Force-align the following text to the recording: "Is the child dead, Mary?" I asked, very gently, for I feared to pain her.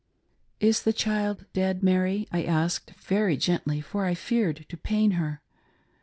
"Is 0.59 0.81
the 0.81 0.93
child 0.93 1.45
dead, 1.53 1.83
Mary?" 1.83 2.27
I 2.31 2.41
asked, 2.41 2.89
very 2.99 3.37
gently, 3.37 3.81
for 3.81 4.05
I 4.05 4.15
feared 4.15 4.65
to 4.69 4.75
pain 4.75 5.11
her. 5.11 5.43